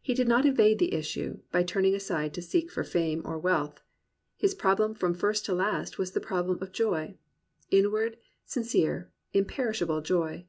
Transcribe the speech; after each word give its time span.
He 0.00 0.14
did 0.14 0.26
not 0.28 0.46
evade 0.46 0.78
the 0.78 0.94
issue, 0.94 1.40
by 1.52 1.62
turning 1.62 1.94
aside 1.94 2.32
to 2.32 2.40
seek 2.40 2.70
for 2.70 2.82
fame 2.82 3.20
or 3.26 3.38
wealth. 3.38 3.82
His 4.34 4.54
problem 4.54 4.94
from 4.94 5.12
first 5.12 5.44
to 5.44 5.52
last 5.52 5.98
was 5.98 6.12
the 6.12 6.22
problem 6.22 6.56
of 6.62 6.72
joy,— 6.72 7.18
inward, 7.80 8.16
sincere, 8.46 9.12
imperishable 9.34 10.00
joy. 10.00 10.46